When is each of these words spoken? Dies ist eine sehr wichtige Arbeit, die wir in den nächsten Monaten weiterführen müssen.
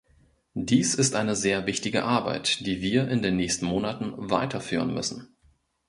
Dies 0.55 0.95
ist 0.95 1.13
eine 1.13 1.35
sehr 1.35 1.67
wichtige 1.67 2.05
Arbeit, 2.05 2.65
die 2.65 2.81
wir 2.81 3.07
in 3.07 3.21
den 3.21 3.35
nächsten 3.35 3.67
Monaten 3.67 4.15
weiterführen 4.17 4.91
müssen. 4.95 5.35